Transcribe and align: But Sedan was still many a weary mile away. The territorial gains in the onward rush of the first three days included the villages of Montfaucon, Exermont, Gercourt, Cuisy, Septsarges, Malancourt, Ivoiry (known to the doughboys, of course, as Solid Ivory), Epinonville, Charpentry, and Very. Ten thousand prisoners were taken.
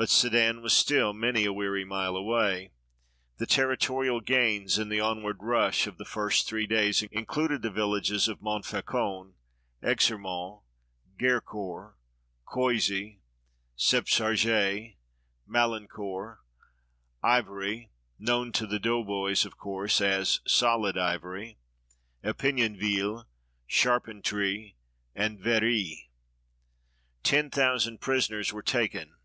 But 0.00 0.08
Sedan 0.08 0.62
was 0.62 0.72
still 0.72 1.12
many 1.12 1.44
a 1.44 1.52
weary 1.52 1.84
mile 1.84 2.16
away. 2.16 2.72
The 3.36 3.44
territorial 3.46 4.22
gains 4.22 4.78
in 4.78 4.88
the 4.88 4.98
onward 4.98 5.42
rush 5.42 5.86
of 5.86 5.98
the 5.98 6.06
first 6.06 6.48
three 6.48 6.66
days 6.66 7.02
included 7.12 7.60
the 7.60 7.70
villages 7.70 8.26
of 8.26 8.40
Montfaucon, 8.40 9.34
Exermont, 9.82 10.62
Gercourt, 11.18 11.96
Cuisy, 12.46 13.18
Septsarges, 13.76 14.94
Malancourt, 15.46 16.38
Ivoiry 17.22 17.90
(known 18.18 18.52
to 18.52 18.66
the 18.66 18.78
doughboys, 18.78 19.44
of 19.44 19.58
course, 19.58 20.00
as 20.00 20.40
Solid 20.46 20.96
Ivory), 20.96 21.58
Epinonville, 22.24 23.26
Charpentry, 23.68 24.76
and 25.14 25.38
Very. 25.38 26.08
Ten 27.22 27.50
thousand 27.50 28.00
prisoners 28.00 28.50
were 28.50 28.62
taken. 28.62 29.16